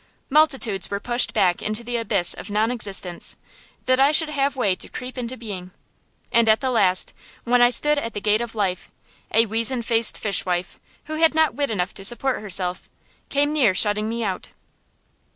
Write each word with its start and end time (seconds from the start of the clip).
Multitudes 0.31 0.89
were 0.89 0.99
pushed 0.99 1.31
back 1.31 1.61
into 1.61 1.83
the 1.83 1.97
abyss 1.97 2.33
of 2.33 2.49
non 2.49 2.71
existence, 2.71 3.37
that 3.85 3.99
I 3.99 4.11
should 4.11 4.29
have 4.31 4.55
way 4.55 4.73
to 4.77 4.89
creep 4.89 5.15
into 5.15 5.37
being. 5.37 5.69
And 6.31 6.49
at 6.49 6.59
the 6.59 6.71
last, 6.71 7.13
when 7.43 7.61
I 7.61 7.69
stood 7.69 7.99
at 7.99 8.15
the 8.15 8.19
gate 8.19 8.41
of 8.41 8.55
life, 8.55 8.89
a 9.31 9.45
weazen 9.45 9.83
faced 9.83 10.17
fishwife, 10.19 10.79
who 11.05 11.17
had 11.17 11.35
not 11.35 11.53
wit 11.53 11.69
enough 11.69 11.93
to 11.93 12.03
support 12.03 12.41
herself, 12.41 12.89
came 13.29 13.53
near 13.53 13.75
shutting 13.75 14.09
me 14.09 14.23
out. 14.23 14.49